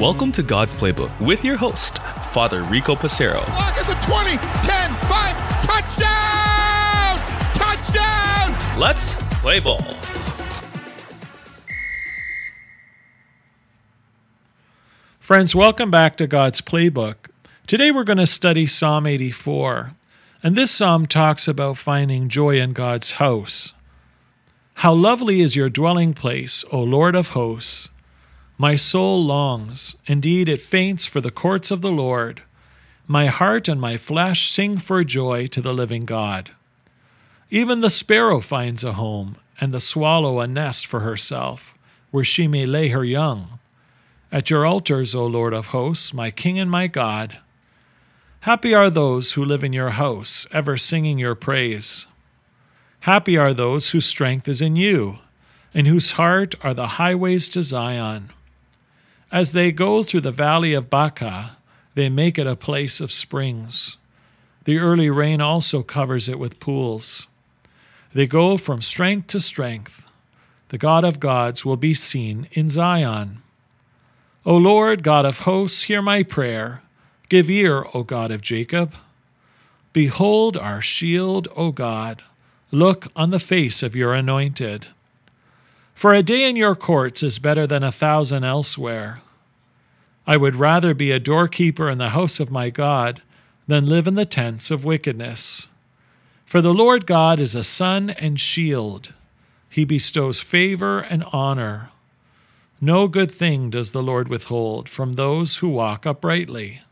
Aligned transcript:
Welcome 0.00 0.32
to 0.32 0.42
God's 0.42 0.74
Playbook 0.74 1.20
with 1.20 1.44
your 1.44 1.56
host, 1.56 1.98
Father 2.32 2.62
Rico 2.64 2.96
Passero. 2.96 3.36
Lock 3.36 3.78
at 3.78 3.86
the 3.86 3.94
20, 4.04 4.30
10, 4.30 4.90
5, 5.06 5.62
touchdown! 5.62 7.18
Touchdown! 7.54 8.80
Let's 8.80 9.14
play 9.40 9.60
ball. 9.60 9.80
Friends, 15.20 15.54
welcome 15.54 15.92
back 15.92 16.16
to 16.16 16.26
God's 16.26 16.60
Playbook. 16.60 17.14
Today 17.68 17.92
we're 17.92 18.02
going 18.02 18.18
to 18.18 18.26
study 18.26 18.66
Psalm 18.66 19.06
84. 19.06 19.92
And 20.42 20.56
this 20.56 20.72
psalm 20.72 21.06
talks 21.06 21.46
about 21.46 21.78
finding 21.78 22.28
joy 22.28 22.60
in 22.60 22.72
God's 22.72 23.12
house. 23.12 23.72
How 24.80 24.92
lovely 24.92 25.40
is 25.40 25.56
your 25.56 25.70
dwelling 25.70 26.12
place, 26.12 26.62
O 26.70 26.82
Lord 26.82 27.14
of 27.14 27.28
hosts! 27.28 27.88
My 28.58 28.76
soul 28.76 29.24
longs, 29.24 29.96
indeed 30.04 30.50
it 30.50 30.60
faints 30.60 31.06
for 31.06 31.22
the 31.22 31.30
courts 31.30 31.70
of 31.70 31.80
the 31.80 31.90
Lord. 31.90 32.42
My 33.06 33.28
heart 33.28 33.68
and 33.68 33.80
my 33.80 33.96
flesh 33.96 34.50
sing 34.50 34.76
for 34.76 35.02
joy 35.02 35.46
to 35.46 35.62
the 35.62 35.72
living 35.72 36.04
God. 36.04 36.50
Even 37.48 37.80
the 37.80 37.88
sparrow 37.88 38.42
finds 38.42 38.84
a 38.84 38.92
home, 38.92 39.36
and 39.58 39.72
the 39.72 39.80
swallow 39.80 40.40
a 40.40 40.46
nest 40.46 40.86
for 40.86 41.00
herself, 41.00 41.72
where 42.10 42.22
she 42.22 42.46
may 42.46 42.66
lay 42.66 42.88
her 42.90 43.04
young. 43.04 43.58
At 44.30 44.50
your 44.50 44.66
altars, 44.66 45.14
O 45.14 45.24
Lord 45.24 45.54
of 45.54 45.68
hosts, 45.68 46.12
my 46.12 46.30
King 46.30 46.58
and 46.58 46.70
my 46.70 46.86
God, 46.86 47.38
happy 48.40 48.74
are 48.74 48.90
those 48.90 49.32
who 49.32 49.42
live 49.42 49.64
in 49.64 49.72
your 49.72 49.92
house, 49.92 50.46
ever 50.52 50.76
singing 50.76 51.18
your 51.18 51.34
praise. 51.34 52.06
Happy 53.00 53.36
are 53.36 53.54
those 53.54 53.90
whose 53.90 54.06
strength 54.06 54.48
is 54.48 54.60
in 54.60 54.76
you, 54.76 55.18
and 55.72 55.86
whose 55.86 56.12
heart 56.12 56.54
are 56.62 56.74
the 56.74 56.86
highways 56.86 57.48
to 57.50 57.62
Zion. 57.62 58.30
As 59.30 59.52
they 59.52 59.72
go 59.72 60.02
through 60.02 60.22
the 60.22 60.30
valley 60.30 60.72
of 60.74 60.90
Baca, 60.90 61.56
they 61.94 62.08
make 62.08 62.38
it 62.38 62.46
a 62.46 62.56
place 62.56 63.00
of 63.00 63.12
springs. 63.12 63.96
The 64.64 64.78
early 64.78 65.10
rain 65.10 65.40
also 65.40 65.82
covers 65.82 66.28
it 66.28 66.38
with 66.38 66.60
pools. 66.60 67.26
They 68.12 68.26
go 68.26 68.56
from 68.56 68.82
strength 68.82 69.28
to 69.28 69.40
strength. 69.40 70.04
The 70.68 70.78
God 70.78 71.04
of 71.04 71.20
gods 71.20 71.64
will 71.64 71.76
be 71.76 71.94
seen 71.94 72.48
in 72.52 72.68
Zion. 72.68 73.42
O 74.44 74.56
Lord, 74.56 75.02
God 75.02 75.24
of 75.24 75.40
hosts, 75.40 75.84
hear 75.84 76.02
my 76.02 76.22
prayer. 76.22 76.82
Give 77.28 77.50
ear, 77.50 77.84
O 77.94 78.02
God 78.02 78.30
of 78.30 78.40
Jacob. 78.40 78.94
Behold 79.92 80.56
our 80.56 80.80
shield, 80.82 81.48
O 81.56 81.72
God. 81.72 82.22
Look 82.72 83.06
on 83.14 83.30
the 83.30 83.38
face 83.38 83.82
of 83.82 83.94
your 83.94 84.12
anointed. 84.12 84.88
For 85.94 86.12
a 86.12 86.22
day 86.22 86.48
in 86.48 86.56
your 86.56 86.74
courts 86.74 87.22
is 87.22 87.38
better 87.38 87.66
than 87.66 87.84
a 87.84 87.92
thousand 87.92 88.44
elsewhere. 88.44 89.22
I 90.26 90.36
would 90.36 90.56
rather 90.56 90.92
be 90.92 91.12
a 91.12 91.20
doorkeeper 91.20 91.88
in 91.88 91.98
the 91.98 92.10
house 92.10 92.40
of 92.40 92.50
my 92.50 92.70
God 92.70 93.22
than 93.68 93.86
live 93.86 94.08
in 94.08 94.16
the 94.16 94.26
tents 94.26 94.70
of 94.70 94.84
wickedness. 94.84 95.68
For 96.44 96.60
the 96.60 96.74
Lord 96.74 97.06
God 97.06 97.38
is 97.38 97.54
a 97.54 97.62
sun 97.62 98.10
and 98.10 98.38
shield. 98.38 99.12
He 99.70 99.84
bestows 99.84 100.40
favor 100.40 101.00
and 101.00 101.24
honor. 101.32 101.90
No 102.80 103.06
good 103.06 103.30
thing 103.30 103.70
does 103.70 103.92
the 103.92 104.02
Lord 104.02 104.28
withhold 104.28 104.88
from 104.88 105.14
those 105.14 105.58
who 105.58 105.68
walk 105.68 106.04
uprightly. 106.04 106.82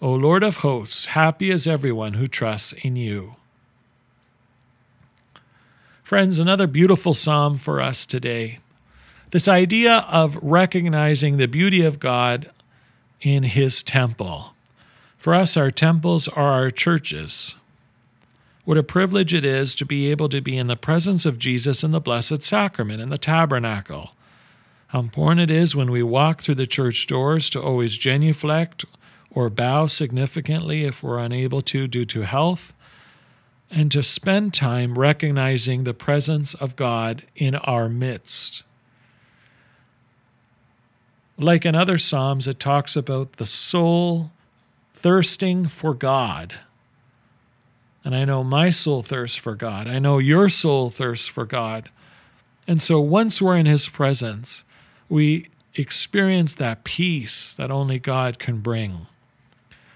O 0.00 0.12
Lord 0.12 0.42
of 0.42 0.58
hosts, 0.58 1.06
happy 1.06 1.50
is 1.50 1.66
everyone 1.66 2.14
who 2.14 2.26
trusts 2.26 2.72
in 2.72 2.96
you. 2.96 3.36
Friends, 6.06 6.38
another 6.38 6.68
beautiful 6.68 7.14
psalm 7.14 7.58
for 7.58 7.82
us 7.82 8.06
today. 8.06 8.60
This 9.32 9.48
idea 9.48 10.06
of 10.08 10.36
recognizing 10.36 11.36
the 11.36 11.48
beauty 11.48 11.82
of 11.82 11.98
God 11.98 12.48
in 13.20 13.42
His 13.42 13.82
temple. 13.82 14.54
For 15.18 15.34
us, 15.34 15.56
our 15.56 15.72
temples 15.72 16.28
are 16.28 16.52
our 16.52 16.70
churches. 16.70 17.56
What 18.64 18.78
a 18.78 18.84
privilege 18.84 19.34
it 19.34 19.44
is 19.44 19.74
to 19.74 19.84
be 19.84 20.08
able 20.08 20.28
to 20.28 20.40
be 20.40 20.56
in 20.56 20.68
the 20.68 20.76
presence 20.76 21.26
of 21.26 21.40
Jesus 21.40 21.82
in 21.82 21.90
the 21.90 21.98
Blessed 21.98 22.40
Sacrament, 22.40 23.02
in 23.02 23.08
the 23.08 23.18
tabernacle 23.18 24.12
how 24.90 25.00
important 25.00 25.40
it 25.40 25.50
is 25.50 25.74
when 25.74 25.90
we 25.90 26.04
walk 26.04 26.40
through 26.40 26.54
the 26.54 26.68
church 26.68 27.08
doors 27.08 27.50
to 27.50 27.60
always 27.60 27.98
genuflect 27.98 28.84
or 29.32 29.50
bow 29.50 29.86
significantly 29.86 30.84
if 30.84 31.02
we're 31.02 31.18
unable 31.18 31.62
to 31.62 31.88
due 31.88 32.04
to 32.04 32.22
health, 32.22 32.72
and 33.70 33.90
to 33.92 34.02
spend 34.02 34.54
time 34.54 34.98
recognizing 34.98 35.84
the 35.84 35.94
presence 35.94 36.54
of 36.54 36.76
God 36.76 37.24
in 37.34 37.54
our 37.56 37.88
midst. 37.88 38.62
Like 41.38 41.66
in 41.66 41.74
other 41.74 41.98
Psalms, 41.98 42.46
it 42.46 42.58
talks 42.58 42.96
about 42.96 43.34
the 43.34 43.46
soul 43.46 44.30
thirsting 44.94 45.68
for 45.68 45.94
God. 45.94 46.58
And 48.04 48.14
I 48.14 48.24
know 48.24 48.44
my 48.44 48.70
soul 48.70 49.02
thirsts 49.02 49.36
for 49.36 49.54
God. 49.54 49.88
I 49.88 49.98
know 49.98 50.18
your 50.18 50.48
soul 50.48 50.90
thirsts 50.90 51.26
for 51.26 51.44
God. 51.44 51.90
And 52.66 52.80
so 52.80 53.00
once 53.00 53.42
we're 53.42 53.56
in 53.56 53.66
His 53.66 53.88
presence, 53.88 54.64
we 55.08 55.48
experience 55.74 56.54
that 56.54 56.84
peace 56.84 57.52
that 57.54 57.70
only 57.70 57.98
God 57.98 58.38
can 58.38 58.60
bring. 58.60 59.06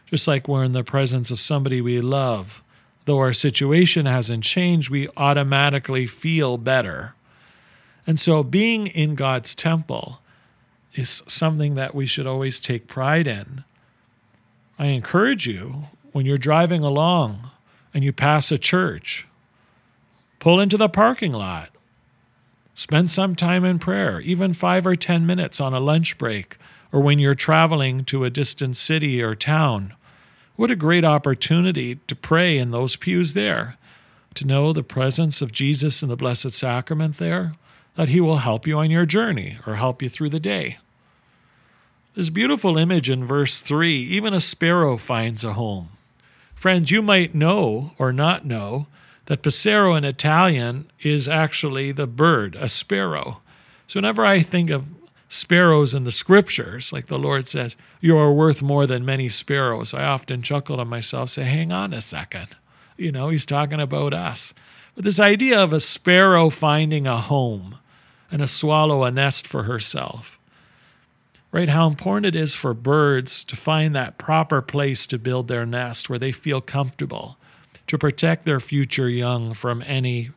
Just 0.07 0.27
like 0.27 0.49
we're 0.49 0.65
in 0.65 0.73
the 0.73 0.85
presence 0.85 1.31
of 1.31 1.41
somebody 1.41 1.81
we 1.81 2.01
love, 2.01 2.63
though 3.05 3.19
our 3.19 3.33
situation 3.33 4.07
hasn't 4.07 4.45
changed, 4.45 4.91
we 4.91 5.09
automatically 5.17 6.07
feel 6.07 6.59
better. 6.59 7.15
And 8.07 8.19
so 8.19 8.43
being 8.43 8.87
in 8.89 9.15
God's 9.15 9.55
temple 9.55 10.21
is 10.95 11.23
something 11.27 11.75
that 11.75 11.95
we 11.95 12.07
should 12.07 12.27
always 12.27 12.59
take 12.59 12.87
pride 12.89 13.27
in. 13.27 13.65
I 14.79 14.87
encourage 14.87 15.47
you 15.47 15.85
when 16.13 16.27
you're 16.27 16.39
driving 16.39 16.83
along 16.83 17.51
and 17.95 18.03
you 18.03 18.13
pass 18.13 18.51
a 18.51 18.59
church, 18.59 19.27
pull 20.39 20.61
into 20.61 20.77
the 20.77 20.89
parking 20.89 21.33
lot 21.33 21.71
Spend 22.81 23.11
some 23.11 23.37
time 23.37 23.63
in 23.63 23.79
prayer, 23.79 24.23
even 24.23 24.55
five 24.55 24.87
or 24.87 24.97
10 24.97 25.27
minutes 25.27 25.61
on 25.61 25.75
a 25.75 25.79
lunch 25.81 26.17
break 26.17 26.57
or 26.93 27.03
when 27.03 27.19
you're 27.19 27.35
traveling 27.35 28.07
to 28.07 28.25
a 28.25 28.31
distant 28.31 28.75
city 28.75 29.23
or 29.23 29.35
town. 29.35 29.93
What 30.61 30.71
a 30.71 30.77
great 30.77 31.07
opportunity 31.07 31.95
to 32.07 32.15
pray 32.15 32.59
in 32.59 32.71
those 32.71 32.95
pews 32.95 33.33
there, 33.33 33.79
to 34.35 34.47
know 34.47 34.75
the 34.75 34.83
presence 34.83 35.41
of 35.41 35.53
Jesus 35.53 36.03
in 36.03 36.11
the 36.11 36.17
Blessed 36.17 36.53
Sacrament 36.53 37.17
there, 37.17 37.55
that 37.97 38.11
He 38.11 38.21
will 38.21 38.37
help 38.37 38.67
you 38.67 38.77
on 38.77 38.91
your 38.91 39.07
journey 39.07 39.57
or 39.67 39.77
help 39.77 40.03
you 40.03 40.11
through 40.11 40.29
the 40.29 40.39
day. 40.39 40.77
This 42.15 42.29
beautiful 42.29 42.77
image 42.77 43.09
in 43.09 43.25
verse 43.25 43.63
3 43.63 44.03
even 44.03 44.35
a 44.35 44.39
sparrow 44.41 44.99
finds 44.99 45.45
a 45.45 45.55
home. 45.55 45.89
Friends, 46.55 46.91
you 46.91 47.01
might 47.01 47.35
know 47.35 47.93
or 47.97 48.13
not 48.13 48.45
know 48.45 48.87
that 49.25 49.43
passero 49.43 49.97
in 49.97 50.05
Italian 50.05 50.91
is 51.01 51.27
actually 51.27 51.91
the 51.91 52.07
bird, 52.07 52.55
a 52.57 52.69
sparrow. 52.69 53.41
So 53.87 53.97
whenever 53.97 54.27
I 54.27 54.43
think 54.43 54.69
of 54.69 54.85
sparrows 55.31 55.95
in 55.95 56.03
the 56.03 56.13
scriptures, 56.13 56.93
like 56.93 57.07
the 57.07 57.19
Lord 57.19 57.47
says, 57.47 57.77
you 58.01 58.19
are 58.19 58.33
worth 58.33 58.63
more 58.63 58.85
than 58.85 59.05
many 59.05 59.29
sparrows, 59.29 59.95
I 59.95 60.03
often 60.03 60.43
chuckle 60.43 60.77
to 60.77 60.85
myself, 60.85 61.31
say, 61.31 61.45
hang 61.45 61.71
on 61.71 61.95
a 61.95 62.01
second. 62.01 62.49
You 62.97 63.13
know, 63.13 63.29
he's 63.29 63.47
talking 63.47 63.81
about 63.81 64.13
us. 64.13 64.53
But 64.97 65.05
this 65.05 65.21
idea 65.21 65.63
of 65.63 65.73
a 65.73 65.79
sparrow 65.79 66.51
finding 66.51 67.07
a 67.07 67.21
home 67.21 67.79
and 68.33 68.43
a 68.43 68.49
swallow 68.49 69.05
a 69.05 69.13
nest 69.13 69.47
for 69.47 69.63
herself, 69.63 70.37
right? 71.53 71.69
How 71.69 71.87
important 71.87 72.27
it 72.27 72.39
is 72.39 72.57
for 72.57 72.75
birds 72.75 73.45
to 73.45 73.57
find 73.57 73.95
that 73.95 74.19
proper 74.19 74.61
place 74.61 75.07
to 75.07 75.19
build 75.19 75.47
their 75.47 75.65
nest 75.65 76.11
where 76.11 76.19
they 76.19 76.33
feel 76.33 76.61
comfortable 76.61 77.39
to 77.87 77.97
protect 77.97 78.47
their 78.47 78.61
future 78.61 79.09
young 79.09 79.55
from 79.55 79.83
any 79.87 80.31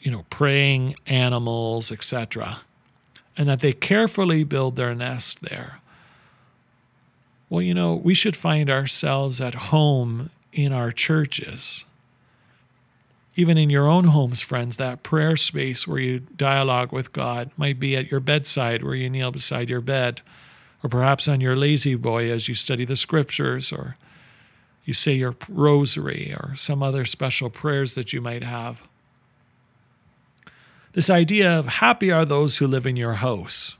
you 0.00 0.10
know 0.10 0.24
preying 0.30 0.96
animals 1.06 1.92
etc 1.92 2.58
and 3.36 3.48
that 3.48 3.60
they 3.60 3.72
carefully 3.72 4.44
build 4.44 4.76
their 4.76 4.94
nest 4.94 5.40
there 5.42 5.80
well 7.48 7.62
you 7.62 7.74
know 7.74 7.94
we 7.94 8.14
should 8.14 8.36
find 8.36 8.70
ourselves 8.70 9.40
at 9.40 9.54
home 9.54 10.30
in 10.52 10.72
our 10.72 10.92
churches 10.92 11.84
even 13.34 13.56
in 13.56 13.70
your 13.70 13.88
own 13.88 14.04
homes 14.04 14.40
friends 14.42 14.76
that 14.76 15.02
prayer 15.02 15.36
space 15.36 15.86
where 15.86 15.98
you 15.98 16.20
dialogue 16.36 16.92
with 16.92 17.12
god 17.12 17.50
might 17.56 17.80
be 17.80 17.96
at 17.96 18.10
your 18.10 18.20
bedside 18.20 18.82
where 18.82 18.94
you 18.94 19.08
kneel 19.08 19.30
beside 19.30 19.70
your 19.70 19.80
bed 19.80 20.20
or 20.82 20.90
perhaps 20.90 21.28
on 21.28 21.40
your 21.40 21.56
La-Z-Boy 21.56 22.30
as 22.30 22.48
you 22.48 22.54
study 22.54 22.84
the 22.84 22.96
scriptures 22.96 23.72
or 23.72 23.96
you 24.84 24.94
say 24.94 25.12
your 25.12 25.36
rosary 25.48 26.34
or 26.36 26.54
some 26.56 26.82
other 26.82 27.04
special 27.04 27.50
prayers 27.50 27.94
that 27.94 28.12
you 28.12 28.20
might 28.20 28.42
have. 28.42 28.82
This 30.94 31.08
idea 31.08 31.58
of 31.58 31.66
happy 31.66 32.12
are 32.12 32.26
those 32.26 32.58
who 32.58 32.66
live 32.66 32.86
in 32.86 32.96
your 32.96 33.14
house. 33.14 33.76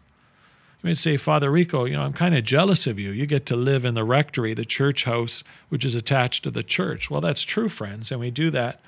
You 0.83 0.89
might 0.89 0.97
say, 0.97 1.19
Father 1.19 1.51
Rico, 1.51 1.85
you 1.85 1.93
know, 1.93 2.03
I'm 2.03 2.15
kind 2.15 2.35
of 2.35 2.43
jealous 2.43 2.87
of 2.87 2.99
you. 2.99 3.11
You 3.11 3.27
get 3.27 3.45
to 3.47 3.57
live 3.57 3.85
in 3.85 3.93
the 3.93 4.03
rectory, 4.03 4.55
the 4.55 4.65
church 4.65 5.05
house, 5.05 5.45
which 5.69 5.85
is 5.85 5.95
attached 5.95 6.43
to 6.45 6.51
the 6.51 6.63
church. 6.63 7.11
Well, 7.11 7.21
that's 7.21 7.43
true, 7.43 7.69
friends, 7.69 8.11
and 8.11 8.19
we 8.19 8.31
do 8.31 8.51
that 8.53 8.81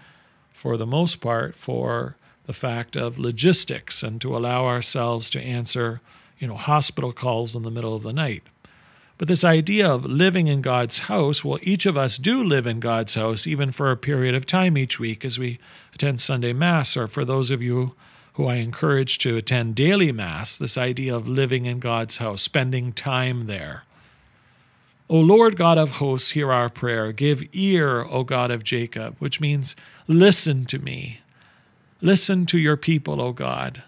for 0.55 0.79
the 0.79 0.87
most 0.87 1.21
part 1.21 1.55
for 1.55 2.17
the 2.47 2.55
fact 2.55 2.97
of 2.97 3.19
logistics 3.19 4.03
and 4.03 4.23
to 4.23 4.35
allow 4.35 4.65
ourselves 4.65 5.29
to 5.31 5.41
answer, 5.43 6.01
you 6.39 6.49
know, 6.49 6.57
hospital 6.57 7.13
calls 7.13 7.55
in 7.55 7.63
the 7.63 7.71
middle 7.71 7.95
of 7.95 8.05
the 8.05 8.13
night. 8.15 8.43
But 9.19 9.29
this 9.29 9.45
idea 9.45 9.87
of 9.87 10.07
living 10.07 10.47
in 10.47 10.63
God's 10.63 10.99
house, 10.99 11.45
well, 11.45 11.59
each 11.63 11.85
of 11.85 11.99
us 11.99 12.17
do 12.17 12.43
live 12.43 12.67
in 12.67 12.81
God's 12.81 13.17
house, 13.17 13.47
even 13.47 13.71
for 13.71 13.91
a 13.91 13.99
period 13.99 14.35
of 14.35 14.47
time 14.47 14.79
each 14.79 14.99
week 14.99 15.27
as 15.27 15.39
we 15.39 15.59
attend 15.95 16.23
Sunday 16.23 16.55
Mass, 16.55 16.97
or 16.97 17.07
for 17.07 17.27
those 17.27 17.51
of 17.51 17.61
you 17.61 17.95
who 18.35 18.47
I 18.47 18.57
encourage 18.57 19.19
to 19.19 19.37
attend 19.37 19.77
daily 19.77 20.13
Mass, 20.13 20.57
this 20.57 20.77
idea 20.77 21.15
of 21.15 21.29
living 21.29 21.67
in 21.67 21.79
God's 21.79 22.19
house, 22.19 22.43
spending 22.43 22.93
time 22.93 23.47
there. 23.47 23.85
O 25.09 25.21
Lord 25.21 25.57
God 25.57 25.79
of 25.79 25.93
hosts, 25.93 26.31
hear 26.31 26.51
our 26.51 26.69
prayer. 26.69 27.13
Give 27.13 27.45
ear, 27.53 28.03
O 28.03 28.25
God 28.25 28.51
of 28.51 28.65
Jacob, 28.65 29.17
which 29.19 29.41
means 29.41 29.77
listen 30.09 30.65
to 30.67 30.79
me. 30.79 31.21
Listen 32.01 32.47
to 32.47 32.59
your 32.59 32.77
people, 32.77 33.21
O 33.21 33.33
God. 33.33 33.83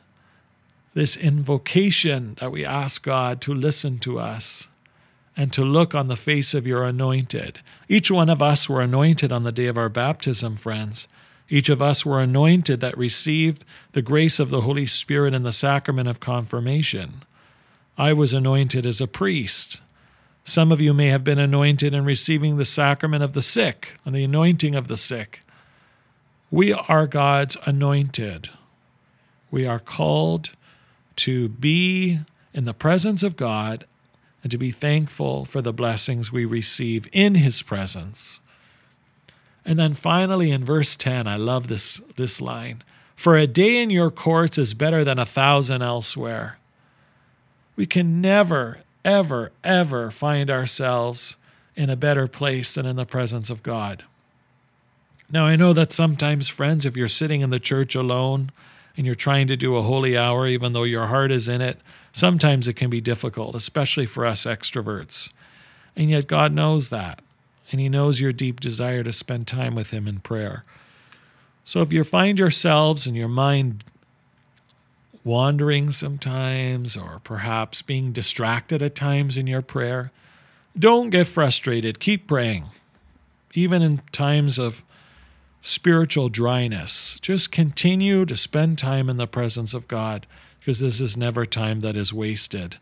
This 0.95 1.17
invocation 1.17 2.37
that 2.41 2.53
we 2.53 2.65
ask 2.65 3.03
God 3.03 3.41
to 3.43 3.55
listen 3.55 3.99
to 4.01 4.19
us 4.19 4.69
and 5.37 5.53
to 5.53 5.65
look 5.65 5.95
on 5.95 6.09
the 6.09 6.17
face 6.17 6.55
of 6.55 6.67
your 6.67 6.85
anointed. 6.85 7.61
Each 7.89 8.11
one 8.11 8.31
of 8.31 8.41
us 8.41 8.69
were 8.69 8.81
anointed 8.81 9.33
on 9.33 9.43
the 9.43 9.53
day 9.53 9.67
of 9.67 9.77
our 9.77 9.89
baptism, 9.89 10.57
friends. 10.57 11.09
Each 11.49 11.69
of 11.69 11.81
us 11.81 12.05
were 12.05 12.21
anointed 12.21 12.81
that 12.81 12.99
received 12.99 13.65
the 13.93 14.03
grace 14.03 14.39
of 14.39 14.51
the 14.51 14.63
Holy 14.63 14.87
Spirit 14.87 15.35
in 15.35 15.45
the 15.45 15.53
sacrament 15.53 16.09
of 16.09 16.21
confirmation. 16.21 17.23
I 17.97 18.13
was 18.13 18.33
anointed 18.33 18.85
as 18.85 19.01
a 19.01 19.07
priest. 19.07 19.81
Some 20.45 20.71
of 20.71 20.81
you 20.81 20.93
may 20.93 21.09
have 21.09 21.25
been 21.25 21.39
anointed 21.39 21.95
in 21.95 22.05
receiving 22.05 22.57
the 22.57 22.65
sacrament 22.65 23.23
of 23.23 23.33
the 23.33 23.43
sick 23.43 23.99
and 24.05 24.15
the 24.15 24.25
anointing 24.25 24.75
of 24.75 24.89
the 24.89 24.97
sick. 24.97 25.41
We 26.51 26.73
are 26.73 27.07
God's 27.07 27.57
anointed. 27.65 28.51
We 29.51 29.67
are 29.67 29.81
called 29.81 30.51
to 31.17 31.49
be 31.49 32.21
in 32.53 32.65
the 32.65 32.75
presence 32.75 33.23
of 33.23 33.37
God 33.37 33.87
and 34.43 34.51
to 34.51 34.59
be 34.59 34.71
thankful 34.71 35.45
for 35.45 35.61
the 35.61 35.73
blessings 35.73 36.31
we 36.31 36.45
receive 36.45 37.09
in 37.13 37.37
His 37.37 37.63
presence. 37.63 38.39
And 39.67 39.79
then 39.79 39.93
finally 39.95 40.51
in 40.51 40.65
verse 40.65 40.97
10, 40.97 41.27
I 41.27 41.37
love 41.37 41.69
this, 41.69 42.01
this 42.17 42.41
line 42.41 42.83
For 43.15 43.37
a 43.37 43.47
day 43.47 43.83
in 43.83 43.91
your 43.91 44.11
courts 44.11 44.57
is 44.57 44.73
better 44.73 45.05
than 45.05 45.19
a 45.19 45.27
thousand 45.27 45.83
elsewhere. 45.83 46.59
We 47.75 47.85
can 47.85 48.23
never, 48.23 48.81
ever, 49.05 49.53
ever 49.63 50.11
find 50.11 50.51
ourselves 50.51 51.37
in 51.75 51.91
a 51.91 51.97
better 51.97 52.27
place 52.27 52.73
than 52.73 52.87
in 52.87 52.97
the 52.97 53.05
presence 53.05 53.51
of 53.51 53.63
God. 53.63 54.05
Now, 55.31 55.45
I 55.45 55.57
know 55.57 55.75
that 55.75 55.93
sometimes, 55.93 56.49
friends, 56.49 56.87
if 56.87 56.97
you're 56.97 57.09
sitting 57.09 57.43
in 57.43 57.51
the 57.51 57.61
church 57.61 57.95
alone 57.95 58.53
and 58.97 59.05
you're 59.05 59.15
trying 59.15 59.49
to 59.49 59.57
do 59.57 59.77
a 59.77 59.83
holy 59.83 60.17
hour, 60.17 60.47
even 60.47 60.73
though 60.73 60.85
your 60.85 61.09
heart 61.09 61.31
is 61.31 61.49
in 61.49 61.61
it, 61.61 61.79
Sometimes 62.17 62.67
it 62.67 62.77
can 62.77 62.89
be 62.89 63.03
difficult, 63.03 63.55
especially 63.55 64.07
for 64.07 64.25
us 64.25 64.47
extroverts. 64.47 65.29
And 65.95 66.09
yet 66.09 66.27
God 66.27 66.51
knows 66.51 66.89
that. 66.89 67.21
And 67.71 67.81
He 67.81 67.89
knows 67.89 68.21
your 68.21 68.33
deep 68.33 68.61
desire 68.61 69.03
to 69.03 69.13
spend 69.13 69.47
time 69.47 69.75
with 69.75 69.91
Him 69.91 70.07
in 70.07 70.21
prayer. 70.21 70.65
So 71.65 71.83
if 71.83 71.93
you 71.93 72.05
find 72.05 72.39
yourselves 72.39 73.07
and 73.07 73.17
your 73.17 73.29
mind 73.29 73.85
wandering 75.25 75.91
sometimes, 75.91 76.97
or 76.97 77.21
perhaps 77.25 77.83
being 77.83 78.13
distracted 78.13 78.81
at 78.81 78.95
times 78.95 79.37
in 79.37 79.49
your 79.49 79.63
prayer, 79.63 80.13
don't 80.79 81.11
get 81.11 81.27
frustrated. 81.27 81.99
Keep 81.99 82.29
praying. 82.29 82.67
Even 83.53 83.83
in 83.83 84.03
times 84.13 84.59
of 84.59 84.85
spiritual 85.61 86.29
dryness, 86.29 87.19
just 87.21 87.51
continue 87.51 88.25
to 88.25 88.37
spend 88.37 88.79
time 88.79 89.11
in 89.11 89.17
the 89.17 89.27
presence 89.27 89.75
of 89.75 89.89
God 89.89 90.27
because 90.61 90.79
this 90.79 91.01
is 91.01 91.17
never 91.17 91.45
time 91.45 91.81
that 91.81 91.97
is 91.97 92.13
wasted. 92.13 92.77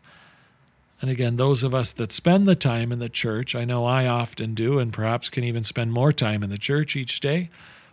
And 1.01 1.09
again, 1.09 1.37
those 1.37 1.63
of 1.63 1.73
us 1.73 1.91
that 1.93 2.11
spend 2.11 2.47
the 2.47 2.55
time 2.55 2.91
in 2.91 2.99
the 2.99 3.09
church, 3.09 3.53
I 3.53 3.65
know 3.65 3.85
I 3.85 4.07
often 4.07 4.55
do, 4.55 4.79
and 4.79 4.93
perhaps 4.93 5.29
can 5.29 5.43
even 5.43 5.63
spend 5.63 5.91
more 5.91 6.13
time 6.13 6.41
in 6.41 6.49
the 6.49 6.57
church 6.57 6.95
each 6.95 7.19
day, 7.19 7.49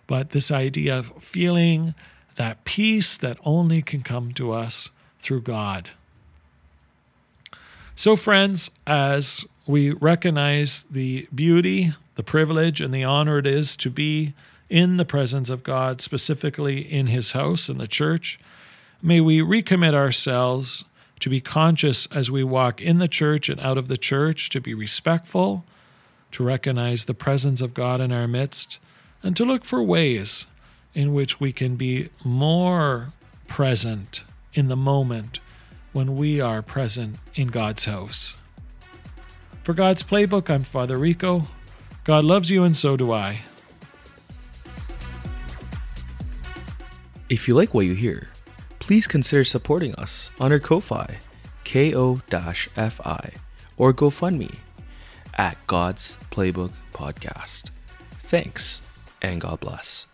but 0.07 0.31
this 0.31 0.51
idea 0.51 0.99
of 0.99 1.13
feeling 1.23 1.95
that 2.37 2.65
peace 2.65 3.17
that 3.17 3.39
only 3.45 3.83
can 3.83 4.03
come 4.03 4.33
to 4.35 4.53
us 4.53 4.89
through 5.21 5.43
God. 5.43 5.91
So, 7.97 8.17
friends, 8.17 8.71
as 8.87 9.45
we 9.67 9.91
recognize 9.91 10.85
the 10.91 11.29
beauty, 11.35 11.93
the 12.15 12.23
privilege, 12.23 12.81
and 12.81 12.95
the 12.95 13.05
honor 13.05 13.39
it 13.39 13.47
is 13.47 13.77
to 13.77 13.91
be 13.91 14.33
in 14.71 14.97
the 14.97 15.05
presence 15.05 15.51
of 15.51 15.63
God, 15.63 16.01
specifically 16.01 16.81
in 16.81 17.09
His 17.09 17.33
house, 17.33 17.69
in 17.69 17.79
the 17.79 17.87
church, 17.87 18.39
May 19.05 19.21
we 19.21 19.41
recommit 19.41 19.95
ourselves 19.95 20.85
to 21.23 21.31
be 21.31 21.41
conscious 21.41 22.07
as 22.07 22.33
we 22.33 22.43
walk 22.43 22.81
in 22.81 22.99
the 22.99 23.07
church 23.07 23.49
and 23.49 23.61
out 23.61 23.79
of 23.79 23.87
the 23.87 23.97
church, 23.97 24.49
to 24.49 24.61
be 24.61 24.75
respectful, 24.75 25.65
to 26.33 26.43
recognize 26.43 27.05
the 27.05 27.15
presence 27.15 27.61
of 27.61 27.73
God 27.73 28.01
in 28.01 28.11
our 28.11 28.27
midst, 28.27 28.81
and 29.23 29.37
to 29.37 29.45
look 29.45 29.65
for 29.65 29.81
ways 29.81 30.47
in 30.95 31.15
which 31.15 31.39
we 31.39 31.53
can 31.53 31.77
be 31.77 32.09
more 32.25 33.13
present 33.47 34.25
in 34.55 34.67
the 34.67 34.77
moment 34.77 35.39
when 35.93 36.17
we 36.17 36.41
are 36.41 36.61
present 36.61 37.17
in 37.37 37.47
God's 37.47 37.85
house. 37.85 38.41
For 39.63 39.75
God's 39.75 40.03
Playbook, 40.03 40.51
I'm 40.51 40.65
Father 40.65 40.97
Rico. 40.97 41.47
God 42.03 42.25
loves 42.25 42.51
you, 42.51 42.65
and 42.65 42.77
so 42.77 42.97
do 42.97 43.13
I. 43.13 43.43
If 47.31 47.47
you 47.47 47.55
like 47.55 47.75
what 47.75 47.87
you 47.87 47.95
hear, 47.95 48.29
please 48.93 49.07
consider 49.07 49.43
supporting 49.43 49.95
us 49.95 50.31
on 50.39 50.53
our 50.53 50.59
Ko-Fi, 50.59 51.19
ko-fi, 51.65 53.33
or 53.79 53.95
GoFundMe 53.95 54.55
at 55.33 55.57
God's 55.67 56.19
Playbook 56.31 56.73
Podcast. 56.93 57.71
Thanks, 58.25 58.83
and 59.23 59.41
God 59.41 59.61
bless. 59.61 60.05